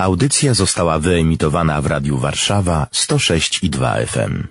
[0.00, 4.46] Audycja została wyemitowana w Radiu Warszawa 106 i 2 FM.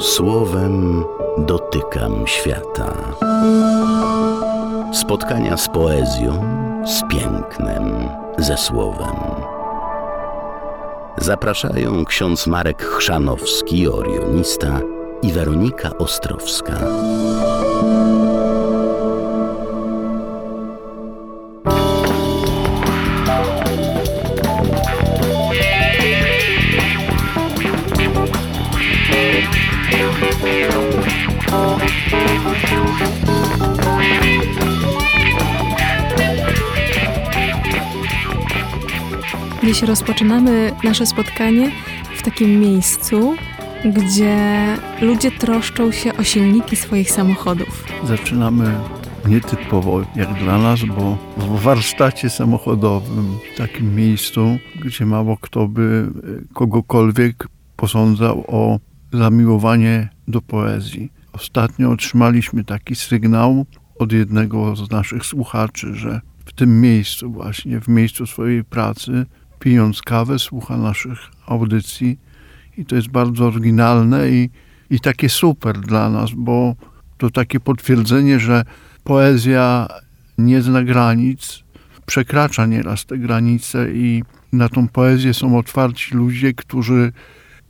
[0.00, 1.04] Słowem
[1.38, 2.94] dotykam świata.
[4.92, 6.44] Spotkania z poezją,
[6.86, 9.16] z pięknem, ze słowem.
[11.18, 14.80] Zapraszają ksiądz Marek Chrzanowski, orionista
[15.22, 16.78] i Weronika Ostrowska.
[39.76, 41.70] Dziś rozpoczynamy nasze spotkanie
[42.16, 43.34] w takim miejscu,
[43.84, 44.36] gdzie
[45.00, 47.84] ludzie troszczą się o silniki swoich samochodów.
[48.04, 48.74] Zaczynamy
[49.28, 56.10] nietypowo jak dla nas, bo w warsztacie samochodowym, w takim miejscu, gdzie mało kto by
[56.54, 58.78] kogokolwiek posądzał o
[59.12, 61.12] zamiłowanie do poezji.
[61.32, 63.66] Ostatnio otrzymaliśmy taki sygnał
[63.98, 69.26] od jednego z naszych słuchaczy, że w tym miejscu właśnie, w miejscu swojej pracy,
[69.58, 72.18] pijąc kawę, słucha naszych audycji.
[72.78, 74.50] I to jest bardzo oryginalne i,
[74.90, 76.74] i takie super dla nas, bo
[77.18, 78.64] to takie potwierdzenie, że
[79.04, 79.88] poezja
[80.38, 81.64] nie zna granic,
[82.06, 87.12] przekracza nieraz te granice i na tą poezję są otwarci ludzie, którzy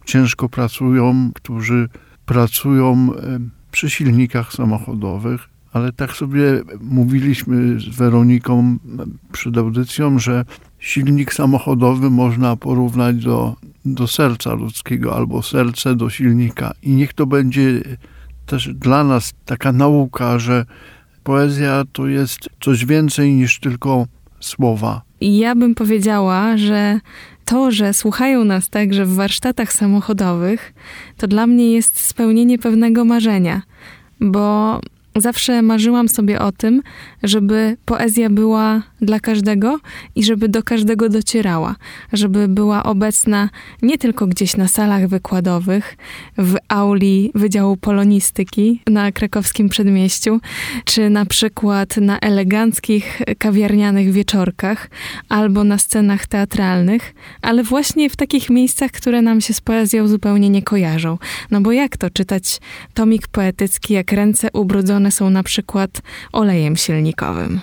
[0.05, 1.89] ciężko pracują, którzy
[2.27, 3.09] pracują
[3.71, 8.79] przy silnikach samochodowych, ale tak sobie mówiliśmy z Weroniką
[9.33, 10.45] przed audycją, że
[10.79, 16.73] silnik samochodowy można porównać do, do serca ludzkiego albo serce do silnika.
[16.83, 17.81] I niech to będzie
[18.47, 20.65] też dla nas taka nauka, że
[21.25, 24.07] poezja to jest coś więcej niż tylko
[24.41, 25.03] słowa.
[25.21, 27.01] Ja bym powiedziała, że
[27.45, 30.75] to, że słuchają nas także w warsztatach samochodowych,
[31.17, 33.63] to dla mnie jest spełnienie pewnego marzenia,
[34.21, 34.81] bo
[35.17, 36.83] zawsze marzyłam sobie o tym,
[37.23, 39.79] żeby poezja była dla każdego
[40.15, 41.77] i żeby do każdego docierała,
[42.13, 43.51] żeby była obecna
[43.83, 45.97] nie tylko gdzieś na salach wykładowych,
[46.39, 50.41] w auli Wydziału Polonistyki na krakowskim przedmieściu,
[50.85, 54.91] czy na przykład na eleganckich kawiarnianych wieczorkach,
[55.29, 60.51] albo na scenach teatralnych, ale właśnie w takich miejscach, które nam się z poezją zupełnie
[60.51, 61.19] nie kojarzą.
[61.51, 62.61] No bo jak to czytać
[62.95, 66.03] tomik poetycki, jak ręce ubrudzone są na przykład
[66.33, 67.61] olejem silnikowym?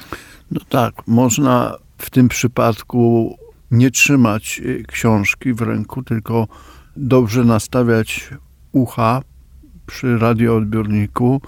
[0.52, 3.36] No tak, można w tym przypadku
[3.72, 6.48] nie trzymać y, książki w ręku, tylko
[6.98, 8.30] dobrze nastawiać
[8.72, 9.22] ucha
[9.86, 11.42] przy radioodbiorniku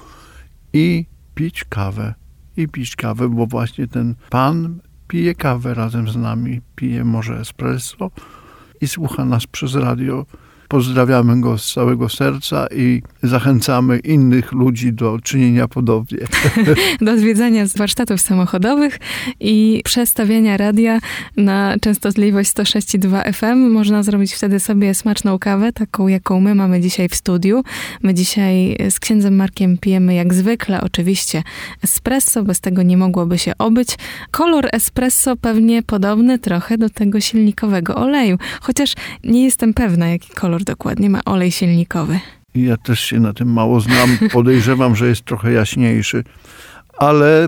[0.74, 2.14] i pić kawę.
[2.58, 8.12] I pić kawę, bo właśnie ten pan pije kawę razem z nami, pije może espresso
[8.82, 10.26] i słucha nas przez radio
[10.68, 16.18] Pozdrawiamy go z całego serca i zachęcamy innych ludzi do czynienia podobnie.
[17.02, 19.00] do odwiedzania warsztatów samochodowych
[19.40, 21.00] i przestawiania radia
[21.38, 23.72] na częstotliwość 106,2 FM.
[23.72, 27.64] Można zrobić wtedy sobie smaczną kawę, taką jaką my mamy dzisiaj w studiu.
[28.04, 31.44] My dzisiaj z księdzem Markiem pijemy jak zwykle, oczywiście
[31.84, 33.96] espresso, bez tego nie mogłoby się obyć.
[34.32, 38.94] Kolor espresso pewnie podobny trochę do tego silnikowego oleju, chociaż
[39.24, 42.20] nie jestem pewna, jaki kolor kolor dokładnie ma olej silnikowy.
[42.56, 44.18] Ja też się na tym mało znam.
[44.32, 46.24] Podejrzewam, że jest trochę jaśniejszy,
[46.98, 47.48] ale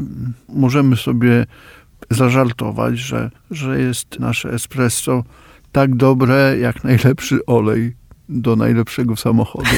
[0.49, 1.45] możemy sobie
[2.09, 5.23] zażartować, że, że jest nasze espresso
[5.71, 7.95] tak dobre jak najlepszy olej
[8.29, 9.69] do najlepszego samochodu.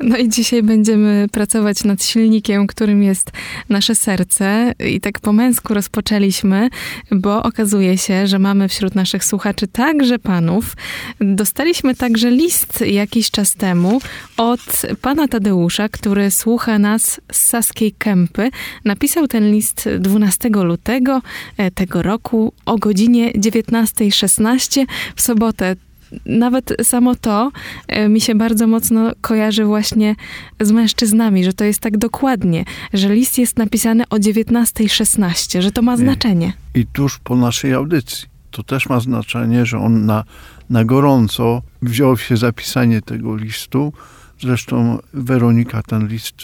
[0.00, 3.30] No i dzisiaj będziemy pracować nad silnikiem, którym jest
[3.68, 4.72] nasze serce.
[4.88, 6.68] I tak po męsku rozpoczęliśmy,
[7.10, 10.76] bo okazuje się, że mamy wśród naszych słuchaczy także panów.
[11.20, 14.00] Dostaliśmy także list jakiś czas temu
[14.36, 14.60] od
[15.00, 18.50] pana Tadeusza, który słucha nas z Saskiej Kępy.
[18.84, 21.22] Napisał ten list 12 lutego
[21.56, 24.86] e, tego roku o godzinie 19.16
[25.16, 25.76] w sobotę
[26.26, 27.52] nawet samo to
[27.88, 30.16] e, mi się bardzo mocno kojarzy właśnie
[30.60, 35.82] z mężczyznami, że to jest tak dokładnie, że list jest napisany o 19.16, że to
[35.82, 36.52] ma znaczenie.
[36.74, 38.28] I tuż po naszej audycji.
[38.50, 40.24] To też ma znaczenie, że on na,
[40.70, 43.92] na gorąco wziął się zapisanie tego listu.
[44.40, 46.34] Zresztą Weronika ten list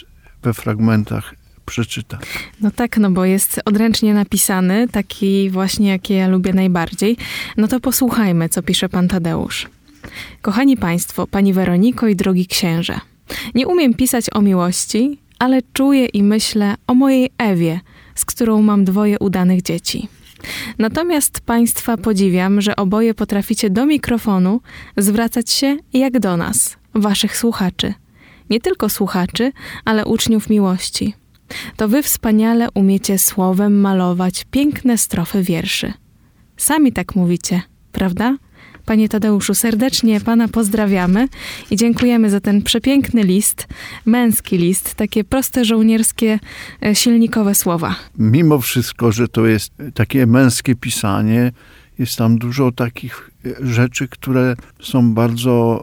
[0.42, 1.34] we fragmentach
[1.70, 2.18] przeczyta.
[2.60, 7.16] No tak, no bo jest odręcznie napisany, taki właśnie, jaki ja lubię najbardziej.
[7.56, 9.68] No to posłuchajmy, co pisze pan Tadeusz.
[10.42, 13.00] Kochani Państwo, Pani Weroniko i drogi księże.
[13.54, 17.80] Nie umiem pisać o miłości, ale czuję i myślę o mojej Ewie,
[18.14, 20.08] z którą mam dwoje udanych dzieci.
[20.78, 24.60] Natomiast Państwa podziwiam, że oboje potraficie do mikrofonu
[24.96, 27.94] zwracać się jak do nas, Waszych słuchaczy.
[28.50, 29.52] Nie tylko słuchaczy,
[29.84, 31.19] ale uczniów miłości.
[31.76, 35.92] To Wy wspaniale umiecie słowem malować piękne strofy wierszy.
[36.56, 37.62] Sami tak mówicie,
[37.92, 38.36] prawda?
[38.86, 41.28] Panie Tadeuszu, serdecznie Pana pozdrawiamy
[41.70, 43.68] i dziękujemy za ten przepiękny list,
[44.06, 46.38] męski list, takie proste żołnierskie,
[46.82, 47.96] e, silnikowe słowa.
[48.18, 51.52] Mimo wszystko, że to jest takie męskie pisanie,
[51.98, 53.30] jest tam dużo takich
[53.60, 55.82] rzeczy, które są bardzo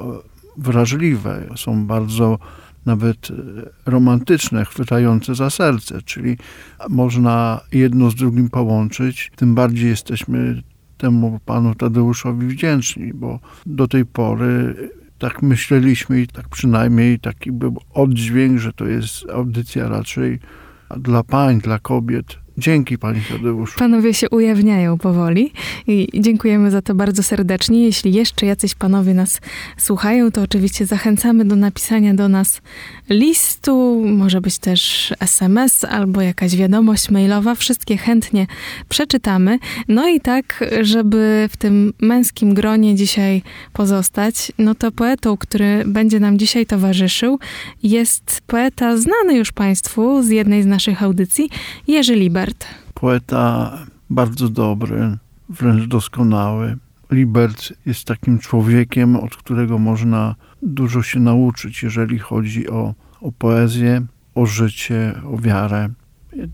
[0.58, 2.40] wrażliwe, są bardzo
[2.88, 3.28] nawet
[3.86, 6.38] romantyczne, chwytające za serce, czyli
[6.90, 9.32] można jedno z drugim połączyć.
[9.36, 10.64] Tym bardziej jesteśmy
[10.98, 14.76] temu panu Tadeuszowi wdzięczni, bo do tej pory
[15.20, 20.40] tak myśleliśmy i tak przynajmniej taki był oddźwięk, że to jest audycja raczej
[20.98, 23.80] dla pań, dla kobiet, Dzięki Pani Tadeuszu.
[23.80, 25.52] Panowie się ujawniają powoli
[25.88, 27.84] i dziękujemy za to bardzo serdecznie.
[27.84, 29.42] Jeśli jeszcze jacyś panowie nas
[29.78, 32.62] słuchają, to oczywiście zachęcamy do napisania do nas
[33.10, 37.56] listu, może być też SMS albo jakaś wiadomość mailowa.
[37.56, 38.48] Wszystkie chętnie
[38.90, 39.60] przeczytamy.
[39.88, 43.42] No i tak, żeby w tym męskim gronie dzisiaj
[43.74, 47.40] pozostać, no to poetą, który będzie nam dzisiaj towarzyszył,
[47.84, 51.50] jest poeta znany już Państwu z jednej z naszych audycji,
[51.88, 52.47] Jerzy Liber.
[52.94, 53.78] Poeta
[54.10, 55.18] bardzo dobry,
[55.50, 56.78] wręcz doskonały.
[57.12, 64.06] Libert jest takim człowiekiem, od którego można dużo się nauczyć, jeżeli chodzi o, o poezję,
[64.36, 65.90] o życie, o wiarę.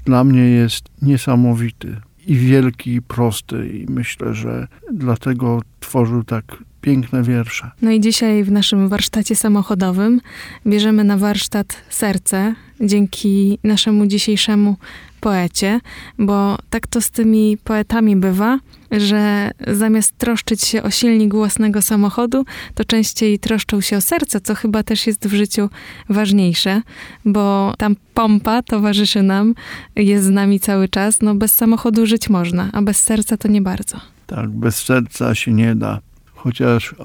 [0.05, 7.23] Dla mnie jest niesamowity i wielki, i prosty, i myślę, że dlatego tworzył tak piękne
[7.23, 7.71] wiersze.
[7.81, 10.21] No i dzisiaj w naszym warsztacie samochodowym
[10.67, 14.75] bierzemy na warsztat serce dzięki naszemu dzisiejszemu
[15.19, 15.79] poecie,
[16.19, 18.59] bo tak to z tymi poetami bywa,
[18.91, 22.45] że zamiast troszczyć się o silnik własnego samochodu,
[22.75, 25.69] to częściej troszczą się o serce, co chyba też jest w życiu
[26.09, 26.81] ważniejsze,
[27.25, 29.55] bo tam pompa towarzyszy nam,
[29.95, 31.21] jest z nami cały czas.
[31.21, 33.97] No bez samochodu żyć można, a bez serca to nie bardzo.
[34.27, 35.99] Tak, bez serca się nie da.
[36.43, 36.95] Chociaż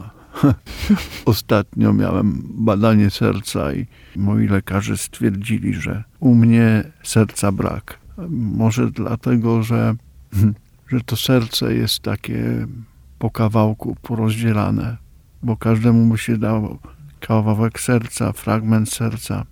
[1.24, 3.86] ostatnio miałem badanie serca i
[4.16, 7.98] moi lekarze stwierdzili, że u mnie serca brak.
[8.30, 9.94] Może dlatego, że,
[10.92, 12.66] że to serce jest takie
[13.18, 14.96] po kawałku porozdzielane,
[15.42, 16.78] bo każdemu mu się dał
[17.20, 19.44] kawałek serca, fragment serca.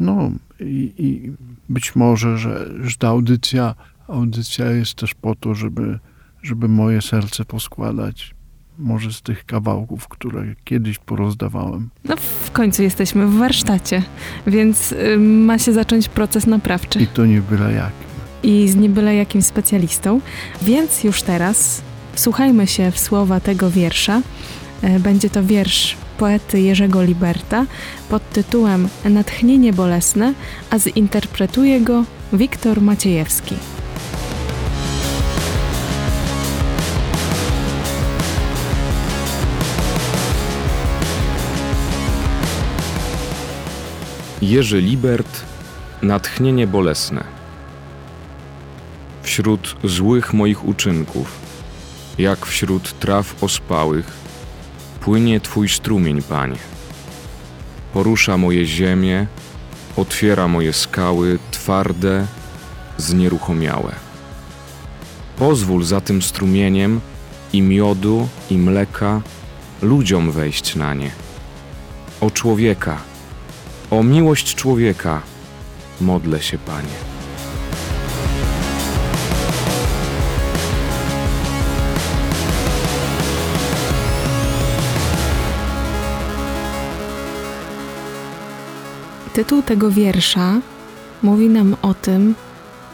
[0.00, 0.30] No
[0.60, 1.32] i, i
[1.68, 3.74] być może, że, że ta audycja,
[4.08, 5.98] audycja jest też po to, żeby,
[6.42, 8.39] żeby moje serce poskładać
[8.80, 11.90] może z tych kawałków, które kiedyś porozdawałem.
[12.04, 14.02] No w końcu jesteśmy w warsztacie,
[14.46, 17.00] więc ma się zacząć proces naprawczy.
[17.00, 18.10] I to nie byle jakim.
[18.42, 20.20] I z nie byle jakim specjalistą.
[20.62, 21.82] Więc już teraz
[22.14, 24.22] słuchajmy się w słowa tego wiersza.
[24.82, 27.66] E, będzie to wiersz poety Jerzego Liberta
[28.08, 30.34] pod tytułem Natchnienie bolesne,
[30.70, 33.54] a zinterpretuje go Wiktor Maciejewski.
[44.42, 45.42] Jerzy Libert
[46.02, 47.24] Natchnienie bolesne
[49.22, 51.38] Wśród złych moich uczynków,
[52.18, 54.12] jak wśród traw ospałych,
[55.00, 56.56] płynie Twój strumień, Panie.
[57.92, 59.26] Porusza moje ziemię,
[59.96, 62.26] otwiera moje skały twarde,
[62.98, 63.92] znieruchomiałe.
[65.36, 67.00] Pozwól za tym strumieniem
[67.52, 69.20] i miodu, i mleka
[69.82, 71.10] ludziom wejść na nie.
[72.20, 73.09] O człowieka,
[73.90, 75.22] o miłość człowieka
[76.00, 77.10] modlę się, Panie.
[89.32, 90.60] Tytuł tego wiersza
[91.22, 92.34] mówi nam o tym,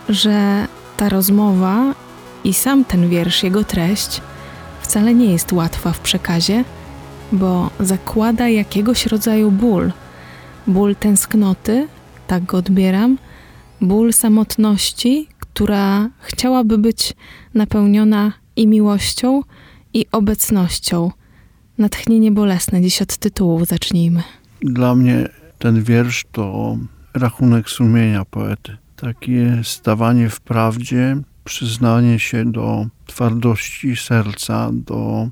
[0.08, 1.94] że ta rozmowa
[2.44, 4.20] i sam ten wiersz, jego treść,
[4.80, 6.64] wcale nie jest łatwa w przekazie,
[7.32, 9.92] bo zakłada jakiegoś rodzaju ból–
[10.66, 11.88] ból tęsknoty,
[12.26, 13.18] tak go odbieram,
[13.80, 17.14] ból samotności, która chciałaby być
[17.54, 19.42] napełniona i miłością,
[19.94, 21.10] i obecnością.
[21.78, 24.22] Natchnienie bolesne, dziś od tytułu zacznijmy.
[24.60, 26.76] Dla mnie ten wiersz to
[27.14, 28.76] rachunek sumienia poety.
[28.96, 35.28] Takie stawanie w prawdzie, przyznanie się do twardości serca, do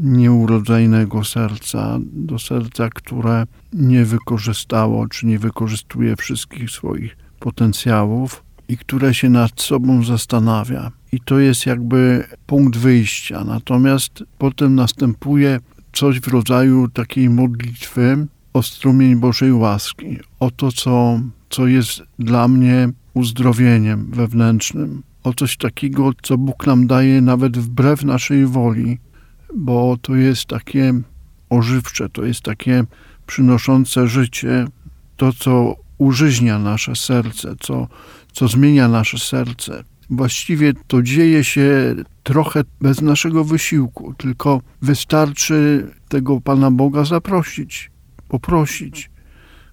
[0.00, 9.14] nieurodzajnego serca, do serca, które nie wykorzystało czy nie wykorzystuje wszystkich swoich potencjałów i które
[9.14, 10.90] się nad sobą zastanawia.
[11.12, 13.44] I to jest jakby punkt wyjścia.
[13.44, 15.60] Natomiast potem następuje
[15.92, 22.48] coś w rodzaju takiej modlitwy o strumień Bożej łaski, o to, co, co jest dla
[22.48, 28.98] mnie uzdrowieniem wewnętrznym, o coś takiego, co Bóg nam daje nawet wbrew naszej woli,
[29.54, 30.94] bo to jest takie
[31.50, 32.84] ożywcze, to jest takie
[33.26, 34.66] przynoszące życie,
[35.16, 37.88] to co użyźnia nasze serce, co,
[38.32, 39.84] co zmienia nasze serce.
[40.10, 47.90] Właściwie to dzieje się trochę bez naszego wysiłku, tylko wystarczy tego Pana Boga zaprosić,
[48.28, 49.10] poprosić.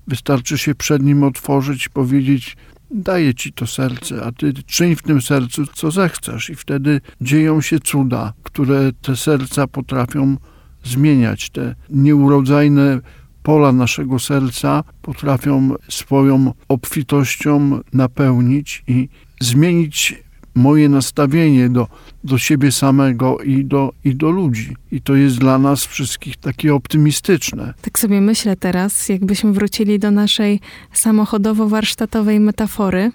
[0.07, 2.57] Wystarczy się przed Nim otworzyć, powiedzieć:
[2.91, 7.61] Daję Ci to serce, a Ty czyń w tym sercu, co zechcesz, i wtedy dzieją
[7.61, 10.37] się cuda, które te serca potrafią
[10.83, 11.49] zmieniać.
[11.49, 12.99] Te nieurodzajne
[13.43, 19.09] pola naszego serca potrafią swoją obfitością napełnić i
[19.41, 20.24] zmienić
[20.55, 21.87] moje nastawienie do,
[22.23, 24.75] do siebie samego i do, i do ludzi.
[24.91, 27.73] I to jest dla nas wszystkich takie optymistyczne.
[27.81, 30.59] Tak sobie myślę teraz, jakbyśmy wrócili do naszej
[30.93, 33.11] samochodowo-warsztatowej metafory.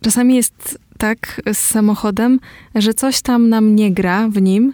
[0.00, 2.40] Czasami jest tak z samochodem,
[2.74, 4.72] że coś tam nam nie gra w nim,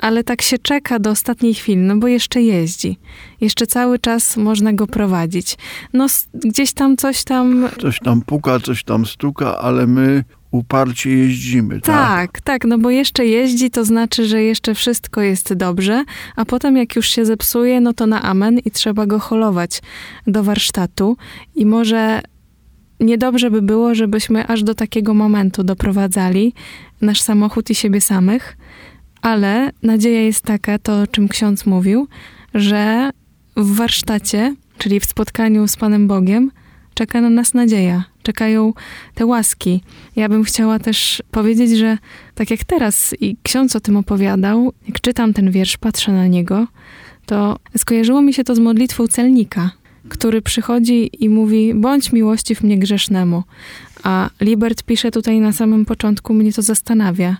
[0.00, 2.98] ale tak się czeka do ostatniej chwili, no bo jeszcze jeździ.
[3.40, 5.56] Jeszcze cały czas można go prowadzić.
[5.92, 7.68] No gdzieś tam coś tam...
[7.80, 11.82] Coś tam puka, coś tam stuka, ale my uparcie jeździmy, tak?
[12.32, 16.04] Tak, tak, no bo jeszcze jeździ, to znaczy, że jeszcze wszystko jest dobrze,
[16.36, 19.82] a potem jak już się zepsuje, no to na amen i trzeba go holować
[20.26, 21.16] do warsztatu
[21.54, 22.20] i może
[23.00, 26.54] niedobrze by było, żebyśmy aż do takiego momentu doprowadzali
[27.00, 28.56] nasz samochód i siebie samych,
[29.22, 32.08] ale nadzieja jest taka, to czym ksiądz mówił,
[32.54, 33.10] że
[33.56, 36.50] w warsztacie, czyli w spotkaniu z Panem Bogiem,
[36.94, 38.72] czeka na nas nadzieja, czekają
[39.14, 39.80] te łaski.
[40.16, 41.98] Ja bym chciała też powiedzieć, że
[42.34, 46.66] tak jak teraz i ksiądz o tym opowiadał, jak czytam ten wiersz, patrzę na niego,
[47.26, 49.70] to skojarzyło mi się to z modlitwą celnika,
[50.08, 53.42] który przychodzi i mówi: Bądź miłościw mnie grzesznemu.
[54.02, 57.36] A Libert pisze tutaj na samym początku, mnie to zastanawia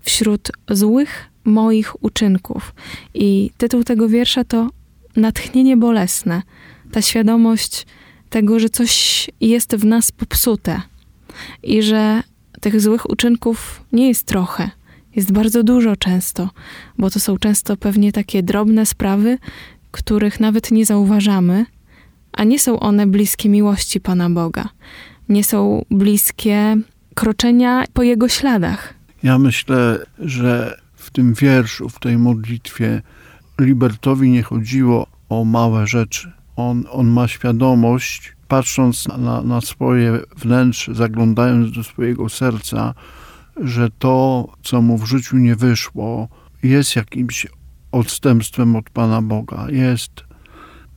[0.00, 2.74] wśród złych moich uczynków.
[3.14, 4.68] I tytuł tego wiersza to
[5.16, 6.42] Natchnienie bolesne.
[6.92, 7.86] Ta świadomość
[8.32, 10.80] tego, że coś jest w nas popsute
[11.62, 12.22] i że
[12.60, 14.70] tych złych uczynków nie jest trochę,
[15.16, 16.50] jest bardzo dużo często,
[16.98, 19.38] bo to są często pewnie takie drobne sprawy,
[19.90, 21.66] których nawet nie zauważamy,
[22.32, 24.68] a nie są one bliskie miłości Pana Boga.
[25.28, 26.76] Nie są bliskie
[27.14, 28.94] kroczenia po Jego śladach.
[29.22, 33.02] Ja myślę, że w tym wierszu, w tej modlitwie
[33.60, 36.41] Libertowi nie chodziło o małe rzeczy.
[36.56, 42.94] On, on ma świadomość, patrząc na, na swoje wnętrze, zaglądając do swojego serca,
[43.56, 46.28] że to, co mu w życiu nie wyszło,
[46.62, 47.46] jest jakimś
[47.92, 49.66] odstępstwem od Pana Boga.
[49.70, 50.10] Jest.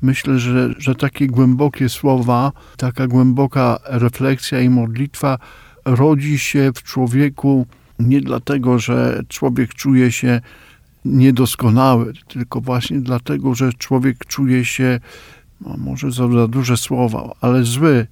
[0.01, 5.37] Myślę, że, że takie głębokie słowa, taka głęboka refleksja i modlitwa
[5.85, 7.67] rodzi się w człowieku
[7.99, 10.41] nie dlatego, że człowiek czuje się
[11.05, 14.99] niedoskonały, tylko właśnie dlatego, że człowiek czuje się,
[15.61, 18.07] no może za, za duże słowa, ale zły,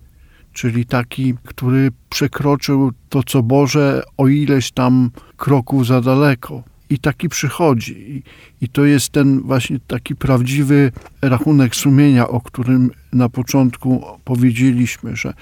[0.53, 6.63] czyli taki, który przekroczył to, co Boże, o ileś tam kroków za daleko.
[6.89, 8.11] I taki przychodzi.
[8.11, 8.23] I,
[8.65, 15.33] I to jest ten właśnie taki prawdziwy rachunek sumienia, o którym na początku powiedzieliśmy, że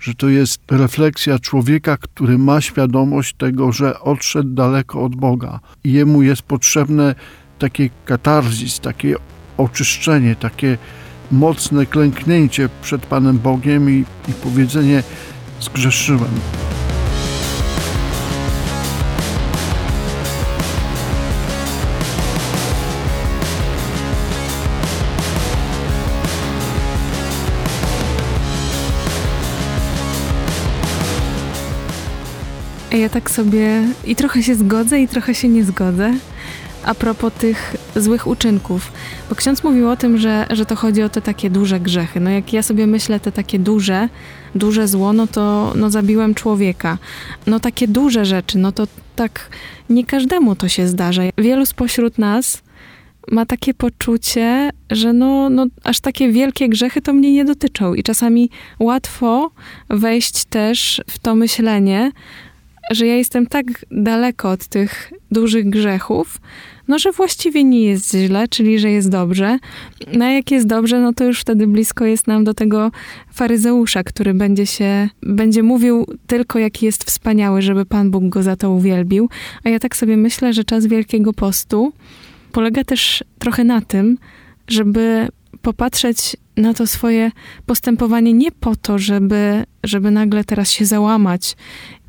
[0.00, 5.60] że to jest refleksja człowieka, który ma świadomość tego, że odszedł daleko od Boga.
[5.84, 7.14] I jemu jest potrzebne
[7.58, 9.14] takie katarzis, takie
[9.56, 10.78] oczyszczenie, takie
[11.30, 15.02] mocne klęknięcie przed Panem Bogiem i, i powiedzenie:
[15.60, 16.30] Zgrzeszyłem.
[32.92, 36.14] Ja tak sobie i trochę się zgodzę, i trochę się nie zgodzę.
[36.84, 38.92] A propos tych złych uczynków,
[39.28, 42.20] bo ksiądz mówił o tym, że, że to chodzi o te takie duże grzechy.
[42.20, 44.08] No jak ja sobie myślę, te takie duże,
[44.54, 46.98] duże zło, no to no zabiłem człowieka.
[47.46, 49.50] No takie duże rzeczy, no to tak
[49.90, 51.22] nie każdemu to się zdarza.
[51.38, 52.62] Wielu spośród nas
[53.30, 57.94] ma takie poczucie, że no, no aż takie wielkie grzechy to mnie nie dotyczą.
[57.94, 59.50] I czasami łatwo
[59.88, 62.12] wejść też w to myślenie,
[62.90, 66.40] że ja jestem tak daleko od tych dużych grzechów,
[66.88, 69.58] no że właściwie nie jest źle, czyli że jest dobrze.
[70.12, 72.90] No a jak jest dobrze, no to już wtedy blisko jest nam do tego
[73.32, 78.56] faryzeusza, który będzie się, będzie mówił tylko jaki jest wspaniały, żeby Pan Bóg go za
[78.56, 79.28] to uwielbił.
[79.64, 81.92] A ja tak sobie myślę, że czas Wielkiego Postu
[82.52, 84.18] polega też trochę na tym,
[84.68, 85.28] żeby
[85.62, 87.30] popatrzeć na to swoje
[87.66, 91.56] postępowanie nie po to, żeby, żeby nagle teraz się załamać,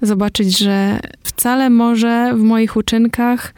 [0.02, 3.54] zobaczyć, że wcale może w moich uczynkach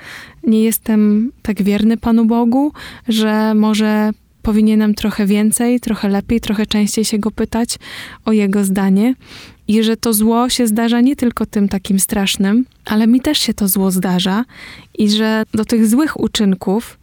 [0.48, 2.72] nie jestem tak wierny Panu Bogu,
[3.08, 7.76] że może powinienem trochę więcej, trochę lepiej, trochę częściej się go pytać
[8.26, 9.16] o jego zdanie.
[9.68, 13.54] I że to zło się zdarza nie tylko tym takim strasznym, ale mi też się
[13.54, 14.46] to zło zdarza,
[14.98, 17.00] i że do tych złych uczynków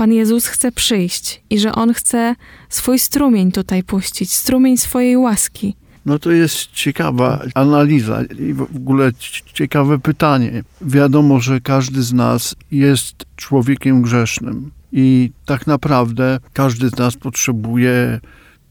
[0.00, 2.34] Pan Jezus chce przyjść i że On chce
[2.68, 5.76] swój strumień tutaj puścić, strumień swojej łaski.
[6.06, 9.12] No to jest ciekawa analiza i w ogóle
[9.54, 10.62] ciekawe pytanie.
[10.80, 18.20] Wiadomo, że każdy z nas jest człowiekiem grzesznym i tak naprawdę każdy z nas potrzebuje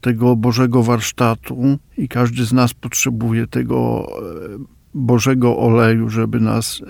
[0.00, 4.58] tego Bożego warsztatu i każdy z nas potrzebuje tego e,
[4.94, 6.86] Bożego oleju, żeby nas e,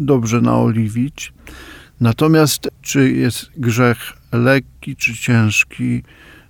[0.00, 1.32] dobrze naoliwić.
[2.00, 3.98] Natomiast czy jest grzech
[4.32, 6.02] lekki czy ciężki,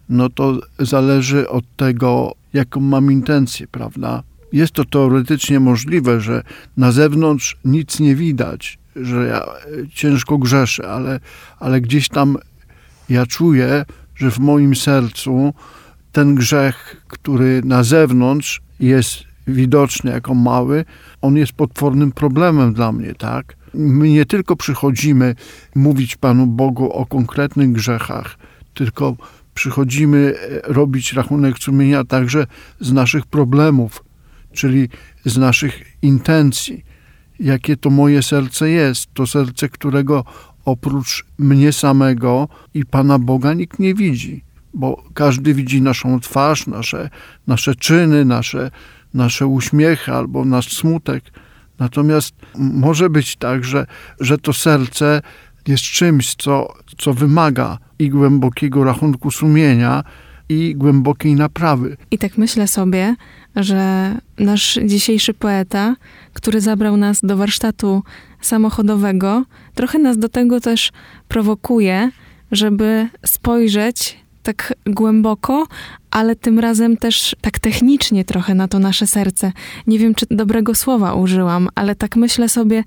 [0.08, 4.23] no to zależy od tego, jaką mam intencję, prawda?
[4.52, 6.42] Jest to teoretycznie możliwe, że
[6.76, 9.44] na zewnątrz nic nie widać, że ja
[9.94, 11.20] ciężko grzeszę, ale,
[11.58, 12.37] ale gdzieś tam
[13.08, 13.84] ja czuję,
[14.16, 15.54] że w moim sercu
[16.12, 19.14] ten grzech, który na zewnątrz jest
[19.46, 20.84] widoczny jako mały,
[21.23, 23.56] on jest potwornym problemem dla mnie, tak?
[23.75, 25.34] My nie tylko przychodzimy
[25.75, 28.37] mówić Panu Bogu o konkretnych grzechach,
[28.75, 29.16] tylko
[29.54, 32.46] przychodzimy e, robić rachunek sumienia także
[32.80, 34.04] z naszych problemów,
[34.52, 34.88] czyli
[35.25, 36.84] z naszych intencji.
[37.40, 40.25] Jakie to moje serce jest, to serce, którego
[40.64, 44.44] oprócz mnie samego i Pana Boga nikt nie widzi,
[44.75, 47.11] bo każdy widzi naszą twarz, nasze,
[47.46, 48.70] nasze czyny, nasze,
[49.14, 51.25] nasze uśmiechy albo nasz smutek.
[51.78, 53.87] Natomiast może być tak, że,
[54.20, 55.23] że to serce
[55.68, 60.04] jest czymś, co, co wymaga i głębokiego rachunku sumienia,
[60.49, 61.97] i głębokiej naprawy.
[62.10, 63.17] I tak myślę sobie,
[63.56, 65.97] że nasz dzisiejszy poeta,
[66.32, 68.02] który zabrał nas do warsztatu
[68.41, 70.93] samochodowego, trochę nas do tego też
[71.28, 72.10] prowokuje,
[72.52, 75.67] żeby spojrzeć tak głęboko,
[76.10, 79.52] ale tym razem też tak technicznie trochę na to nasze serce.
[79.86, 82.84] Nie wiem, czy dobrego słowa użyłam, ale tak myślę sobie,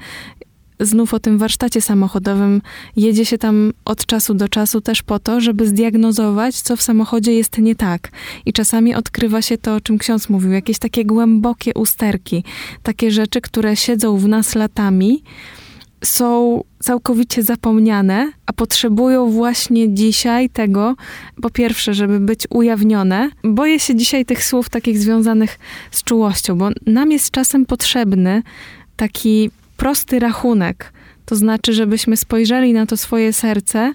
[0.80, 2.62] znów o tym warsztacie samochodowym.
[2.96, 7.34] Jedzie się tam od czasu do czasu też po to, żeby zdiagnozować, co w samochodzie
[7.34, 8.12] jest nie tak.
[8.46, 12.44] I czasami odkrywa się to, o czym ksiądz mówił, jakieś takie głębokie usterki,
[12.84, 15.24] takie rzeczy, które siedzą w nas latami
[16.04, 20.96] są całkowicie zapomniane, a potrzebują właśnie dzisiaj tego,
[21.42, 23.30] po pierwsze, żeby być ujawnione.
[23.44, 25.60] Boję się dzisiaj tych słów takich związanych
[25.92, 28.44] z czułością, bo nam jest czasem potrzebny
[28.96, 30.94] taki prosty rachunek.
[31.26, 33.94] To znaczy, żebyśmy spojrzeli na to swoje serce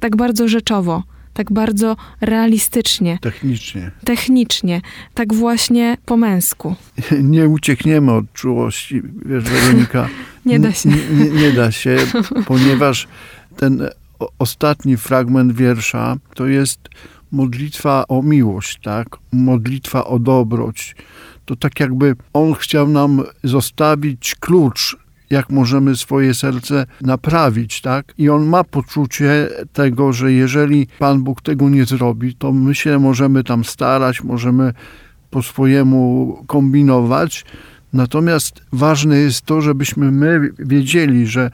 [0.00, 1.02] tak bardzo rzeczowo,
[1.34, 3.18] tak bardzo realistycznie.
[3.20, 3.90] Technicznie.
[4.04, 4.80] Technicznie,
[5.14, 6.74] tak właśnie po męsku.
[7.22, 10.08] Nie uciekniemy od czułości, wiesz, Weronika.
[10.46, 10.88] nie da się.
[10.88, 11.96] Nie, nie, nie da się,
[12.46, 13.08] ponieważ
[13.56, 13.88] ten
[14.38, 16.80] ostatni fragment wiersza to jest
[17.32, 19.08] modlitwa o miłość, tak?
[19.32, 20.96] Modlitwa o dobroć.
[21.44, 24.96] To tak jakby on chciał nam zostawić klucz
[25.30, 28.14] jak możemy swoje serce naprawić, tak?
[28.18, 32.98] I on ma poczucie tego, że jeżeli Pan Bóg tego nie zrobi, to my się
[32.98, 34.72] możemy tam starać, możemy
[35.30, 37.44] po swojemu kombinować.
[37.92, 41.50] Natomiast ważne jest to, żebyśmy my wiedzieli, że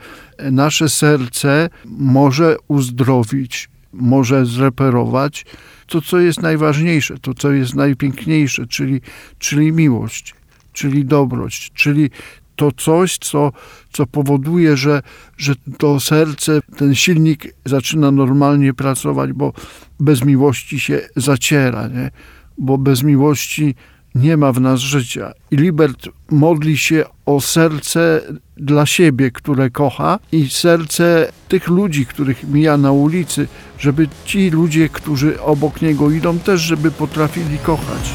[0.50, 5.46] nasze serce może uzdrowić, może zreperować
[5.86, 9.00] to, co jest najważniejsze, to, co jest najpiękniejsze, czyli,
[9.38, 10.34] czyli miłość,
[10.72, 12.10] czyli dobroć, czyli
[12.56, 13.52] to coś, co,
[13.92, 15.02] co powoduje, że,
[15.36, 19.52] że to serce, ten silnik zaczyna normalnie pracować, bo
[20.00, 22.10] bez miłości się zaciera, nie?
[22.58, 23.74] bo bez miłości
[24.14, 25.32] nie ma w nas życia.
[25.50, 28.20] I Libert modli się o serce
[28.56, 34.88] dla siebie, które kocha, i serce tych ludzi, których mija na ulicy, żeby ci ludzie,
[34.88, 38.12] którzy obok niego idą, też żeby potrafili kochać.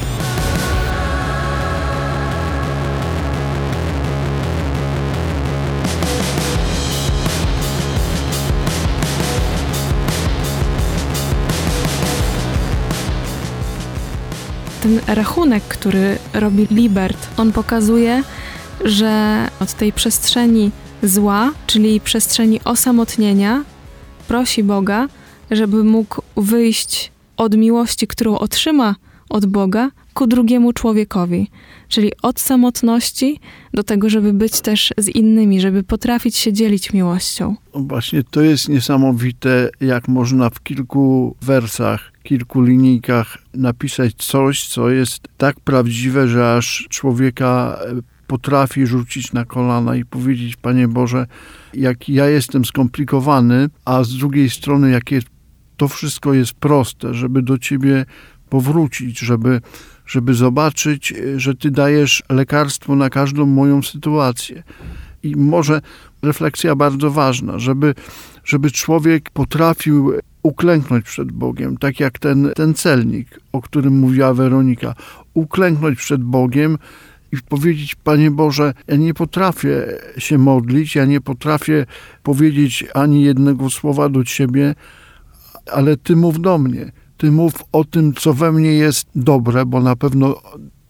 [14.81, 18.23] Ten rachunek, który robi Libert, on pokazuje,
[18.85, 20.71] że od tej przestrzeni
[21.03, 23.63] zła, czyli przestrzeni osamotnienia,
[24.27, 25.07] prosi Boga,
[25.51, 28.95] żeby mógł wyjść od miłości, którą otrzyma
[29.29, 31.47] od Boga, ku drugiemu człowiekowi.
[31.87, 33.39] Czyli od samotności
[33.73, 37.55] do tego, żeby być też z innymi, żeby potrafić się dzielić miłością.
[37.73, 45.27] Właśnie to jest niesamowite, jak można w kilku wersach, kilku linijkach napisać coś, co jest
[45.37, 51.27] tak prawdziwe, że aż człowieka e, potrafi rzucić na kolana i powiedzieć: Panie Boże,
[51.73, 55.19] jak ja jestem skomplikowany, a z drugiej strony, jakie
[55.77, 58.05] to wszystko jest proste, żeby do Ciebie
[58.49, 59.61] powrócić, żeby,
[60.05, 64.63] żeby zobaczyć, że Ty dajesz lekarstwo na każdą moją sytuację.
[65.23, 65.81] I może
[66.21, 67.95] refleksja bardzo ważna, żeby,
[68.43, 70.13] żeby człowiek potrafił
[70.43, 74.95] uklęknąć przed Bogiem, tak jak ten, ten celnik, o którym mówiła Weronika,
[75.33, 76.77] uklęknąć przed Bogiem
[77.31, 79.85] i powiedzieć: Panie Boże, ja nie potrafię
[80.17, 81.85] się modlić, ja nie potrafię
[82.23, 84.75] powiedzieć ani jednego słowa do Ciebie,
[85.71, 86.91] ale Ty mów do mnie.
[87.17, 90.41] Ty mów o tym, co we mnie jest dobre, bo na pewno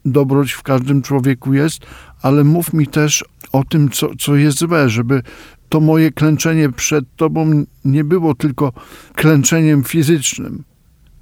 [0.05, 1.81] dobroć w każdym człowieku jest,
[2.21, 5.21] ale mów mi też o tym, co, co jest złe, żeby
[5.69, 8.73] to moje klęczenie przed Tobą nie było tylko
[9.13, 10.63] klęczeniem fizycznym,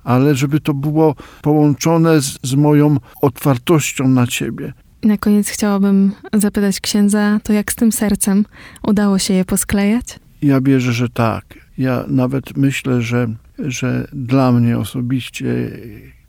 [0.03, 4.73] ale żeby to było połączone z, z moją otwartością na Ciebie.
[5.03, 8.45] Na koniec chciałabym zapytać księdza, to jak z tym sercem
[8.83, 10.19] udało się je posklejać?
[10.41, 11.45] Ja wierzę, że tak.
[11.77, 13.27] Ja nawet myślę, że,
[13.59, 15.71] że dla mnie osobiście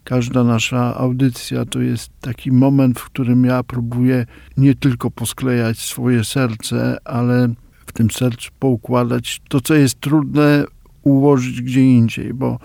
[0.03, 4.25] każda nasza audycja to jest taki moment, w którym ja próbuję
[4.57, 7.53] nie tylko posklejać swoje serce, ale
[7.99, 10.65] tym sercu poukładać to, co jest trudne,
[11.03, 12.59] ułożyć gdzie indziej, bo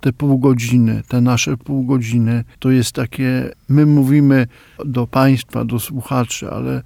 [0.00, 4.46] te pół godziny, te nasze pół godziny, to jest takie, my mówimy
[4.84, 6.82] do Państwa, do słuchaczy, ale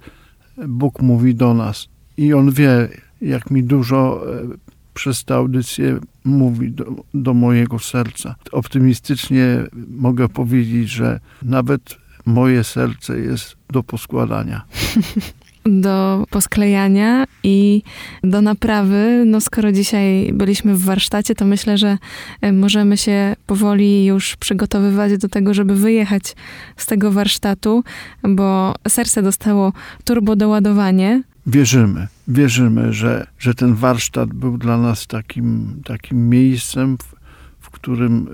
[0.67, 2.87] Bóg mówi do nas i On wie,
[3.21, 4.41] jak mi dużo e,
[4.93, 8.35] przez tę audycję mówi do, do mojego serca.
[8.51, 14.61] Optymistycznie mogę powiedzieć, że nawet moje serce jest do poskładania.
[15.69, 17.81] do posklejania i
[18.23, 19.23] do naprawy.
[19.25, 21.97] No skoro dzisiaj byliśmy w warsztacie, to myślę, że
[22.41, 26.35] e, możemy się powoli już przygotowywać do tego, żeby wyjechać
[26.77, 27.83] z tego warsztatu,
[28.23, 31.23] bo serce dostało turbodoładowanie.
[31.47, 37.15] Wierzymy, wierzymy, że, że ten warsztat był dla nas takim, takim miejscem, w,
[37.59, 38.27] w którym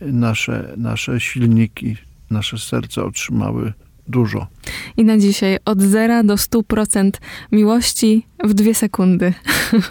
[0.00, 1.96] e, nasze, nasze silniki,
[2.30, 3.72] nasze serca otrzymały
[4.08, 4.46] dużo.
[4.96, 7.10] I na dzisiaj od zera do 100%
[7.52, 9.32] miłości w dwie sekundy.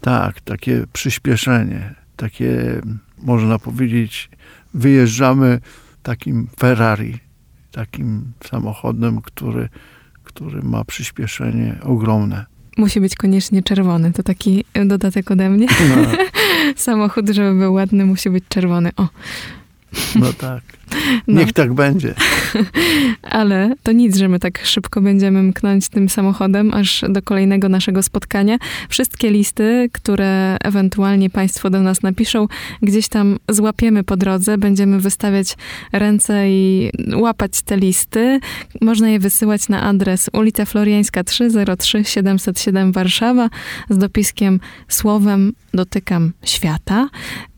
[0.00, 2.80] Tak, takie przyspieszenie, takie
[3.18, 4.30] można powiedzieć,
[4.74, 5.60] wyjeżdżamy
[6.02, 7.18] takim Ferrari,
[7.72, 9.68] takim samochodem, który,
[10.24, 12.46] który ma przyspieszenie ogromne.
[12.78, 14.12] Musi być koniecznie czerwony.
[14.12, 15.66] To taki dodatek ode mnie.
[15.88, 15.96] No.
[16.76, 18.90] Samochód, żeby był ładny, musi być czerwony.
[18.96, 19.08] O.
[20.16, 20.62] No tak.
[21.28, 21.40] No.
[21.40, 22.14] Niech tak będzie.
[23.22, 28.02] Ale to nic, że my tak szybko będziemy mknąć tym samochodem aż do kolejnego naszego
[28.02, 28.58] spotkania.
[28.88, 32.46] Wszystkie listy, które ewentualnie Państwo do nas napiszą,
[32.82, 35.56] gdzieś tam złapiemy po drodze, będziemy wystawiać
[35.92, 38.40] ręce i łapać te listy.
[38.80, 43.48] Można je wysyłać na adres ulica Floriańska 303 707 Warszawa
[43.90, 47.08] z dopiskiem słowem dotykam świata.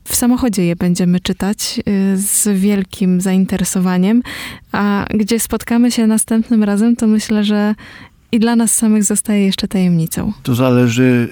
[0.05, 4.23] W samochodzie je będziemy czytać y, z wielkim zainteresowaniem,
[4.73, 7.75] a gdzie spotkamy się następnym razem, to myślę, że
[8.33, 10.33] i dla nas samych zostaje jeszcze tajemnicą.
[10.43, 11.29] To zależy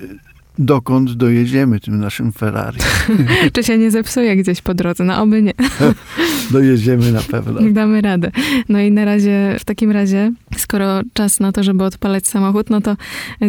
[0.59, 2.79] dokąd dojedziemy tym naszym Ferrari.
[3.53, 5.05] Czy się nie zepsuje gdzieś po drodze?
[5.05, 5.53] No oby nie.
[6.51, 7.61] dojedziemy na pewno.
[7.73, 8.31] Damy radę.
[8.69, 12.81] No i na razie, w takim razie, skoro czas na to, żeby odpalać samochód, no
[12.81, 12.97] to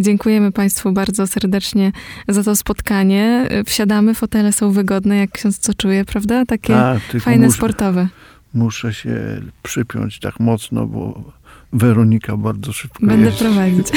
[0.02, 1.92] dziękujemy Państwu bardzo serdecznie
[2.28, 3.50] za to spotkanie.
[3.66, 6.46] Wsiadamy, fotele są wygodne, jak ksiądz co czuje, prawda?
[6.46, 8.08] Takie tak, fajne, muszę, sportowe.
[8.54, 11.32] Muszę się przypiąć tak mocno, bo
[11.74, 13.44] Weronika bardzo szybko Będę jeździ.
[13.44, 13.88] prowadzić.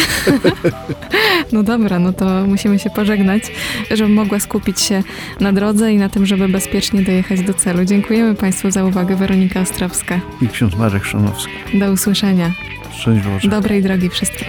[1.53, 3.43] no dobra, no to musimy się pożegnać,
[3.91, 5.03] żebym mogła skupić się
[5.41, 7.85] na drodze i na tym, żeby bezpiecznie dojechać do celu.
[7.85, 9.17] Dziękujemy Państwu za uwagę.
[9.17, 10.21] Weronika Ostrowska.
[10.43, 11.53] I ksiądz Marek Szanowski.
[11.79, 12.53] Do usłyszenia.
[12.93, 13.49] Szczęść Boże.
[13.49, 14.49] Dobrej drogi wszystkim.